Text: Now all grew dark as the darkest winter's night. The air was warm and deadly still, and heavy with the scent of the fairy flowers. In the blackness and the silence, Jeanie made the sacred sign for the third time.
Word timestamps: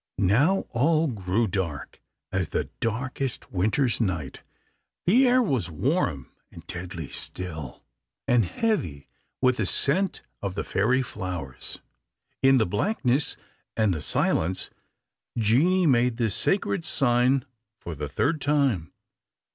Now 0.17 0.65
all 0.71 1.05
grew 1.09 1.47
dark 1.47 2.01
as 2.31 2.49
the 2.49 2.71
darkest 2.79 3.51
winter's 3.51 4.01
night. 4.01 4.41
The 5.05 5.27
air 5.27 5.43
was 5.43 5.69
warm 5.69 6.31
and 6.51 6.65
deadly 6.65 7.07
still, 7.09 7.83
and 8.27 8.43
heavy 8.43 9.07
with 9.41 9.57
the 9.57 9.67
scent 9.67 10.23
of 10.41 10.55
the 10.55 10.63
fairy 10.63 11.03
flowers. 11.03 11.77
In 12.41 12.57
the 12.57 12.65
blackness 12.65 13.37
and 13.77 13.93
the 13.93 14.01
silence, 14.01 14.71
Jeanie 15.37 15.85
made 15.85 16.17
the 16.17 16.31
sacred 16.31 16.83
sign 16.83 17.45
for 17.79 17.93
the 17.93 18.09
third 18.09 18.41
time. 18.41 18.91